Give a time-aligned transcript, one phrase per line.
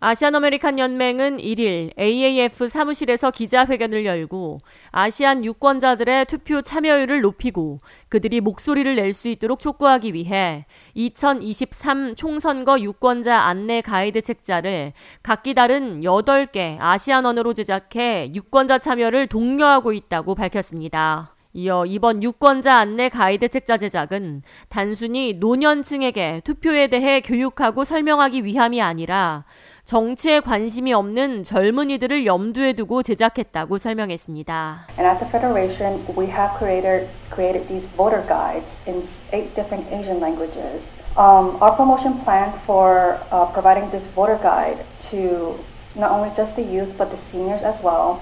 [0.00, 4.60] 아시안 아메리칸 연맹은 1일 AAF 사무실에서 기자회견을 열고
[4.92, 13.36] 아시안 유권자들의 투표 참여율을 높이고 그들이 목소리를 낼 수 있도록 촉구하기 위해 2023 총선거 유권자
[13.36, 14.92] 안내 가이드 책자를
[15.24, 21.34] 각기 다른 8개 아시안 언어로 제작해 유권자 참여를 독려하고 있다고 밝혔습니다.
[21.54, 29.44] 이어 이번 유권자 안내 가이드 책자 제작은 단순히 노년층에게 투표에 대해 교육하고 설명하기 위함이 아니라
[29.88, 34.88] 정치에 관심이 없는 젊은이들을 염두에 두고 제작했다고 설명했습니다.
[34.98, 39.00] And at the Federation, we have created created these voter guides in
[39.32, 40.92] eight different Asian languages.
[41.16, 45.56] Um, our promotion plan for uh, providing this voter guide to
[45.96, 48.20] not only just the youth but the seniors as well,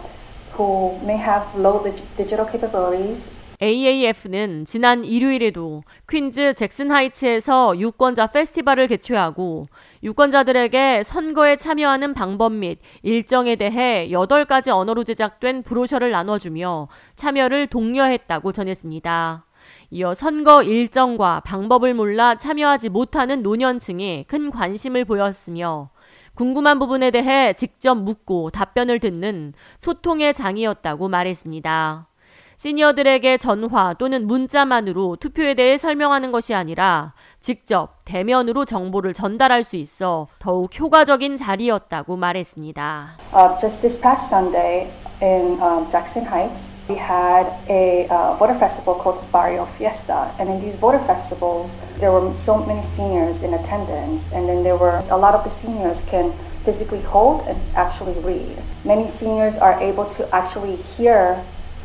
[0.54, 1.82] who may have low
[2.16, 9.68] digital capabilities AAF는 지난 일요일에도 퀸즈 잭슨 하이츠에서 유권자 페스티벌을 개최하고
[10.02, 19.46] 유권자들에게 선거에 참여하는 방법 및 일정에 대해 8가지 언어로 제작된 브로셔를 나눠주며 참여를 독려했다고 전했습니다.
[19.90, 25.90] 이어 선거 일정과 방법을 몰라 참여하지 못하는 노년층이 큰 관심을 보였으며
[26.34, 32.08] 궁금한 부분에 대해 직접 묻고 답변을 듣는 소통의 장이었다고 말했습니다.
[32.56, 40.28] 시니어들에게 전화 또는 문자만으로 투표에 대해 설명하는 것이 아니라 직접 대면으로 정보를 전달할 수 있어
[40.38, 43.18] 더욱 효과적인 자리였다고 말했습니다.
[43.34, 44.90] Uh, just this past Sunday
[45.20, 50.60] in um, Jackson Heights, we had a uh, voter festival called Barrio Fiesta, and in
[50.60, 55.16] these voter festivals, there were so many seniors in attendance, and then there were a
[55.16, 56.32] lot of the seniors can
[56.64, 58.56] physically hold and actually read.
[58.84, 61.36] Many seniors are able to actually hear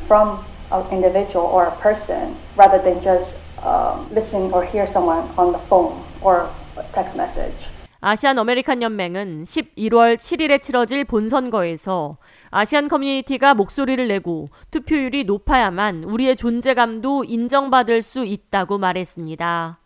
[0.08, 5.52] from an individual or a person rather than just um, listen or hear someone on
[5.52, 6.50] the phone or
[6.94, 7.70] text message.
[8.04, 12.18] 아시안 아메리칸 연맹은 11월 7일에 치러질 본선거에서
[12.50, 19.81] 아시안 커뮤니티가 목소리를 내고 투표율이 높아야만 우리의 존재감도 인정받을 수 있다고 말했습니다.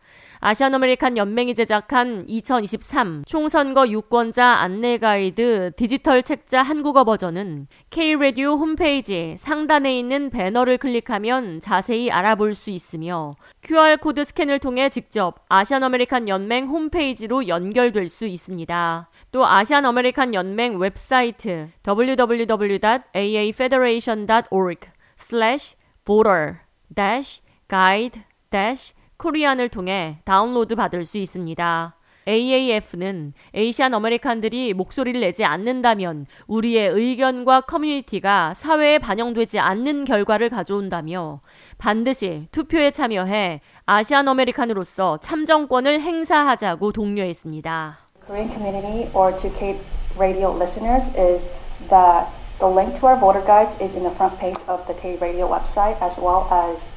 [0.48, 9.36] 아시안 아메리칸 연맹이 제작한 2023 총선거 유권자 안내 가이드 디지털 책자 한국어 버전은 K-라디오 홈페이지
[9.40, 16.68] 상단에 있는 배너를 클릭하면 자세히 알아볼 수 있으며 QR코드 스캔을 통해 직접 아시안 아메리칸 연맹
[16.68, 19.10] 홈페이지로 연결될 수 있습니다.
[19.32, 24.80] 또 아시안 아메리칸 연맹 웹사이트 www.aafederation.org
[25.18, 25.76] slash
[26.06, 26.58] voter
[26.94, 31.96] dash guide dash Korean을 통해 다운로드 받을 수 있습니다.
[32.28, 41.42] AAF는 Asian American들이 목소리를 내지 않는다면 우리의 의견과 커뮤니티가 사회에 반영되지 않는 결과를 가져온다며
[41.78, 48.00] 반드시 투표에 참여해 아시안 아메리칸으로서 참정권을 행사하자고 독려했습니다.
[48.26, 49.80] Korean community or to K
[50.18, 51.50] radio listeners is
[51.90, 52.28] that
[52.58, 55.46] The link to our voter guides is in the front page of the K Radio
[55.50, 56.88] website as well as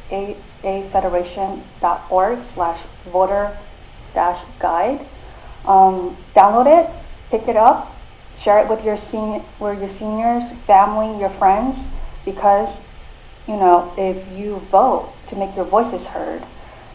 [0.62, 2.80] aafederation.org slash
[3.10, 3.58] voter
[4.14, 5.00] dash guide.
[5.66, 6.88] Um, download it,
[7.30, 7.92] pick it up,
[8.38, 11.88] share it with your senior, with your seniors, family, your friends,
[12.24, 12.84] because
[13.48, 16.44] you know if you vote to make your voices heard,